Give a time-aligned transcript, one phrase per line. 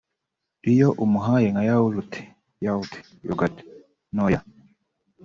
[0.71, 2.21] Iyo umuhaye nka yawurute
[2.65, 2.91] (Yaourt
[3.25, 3.55] /Yogurt)
[4.13, 4.39] ntoya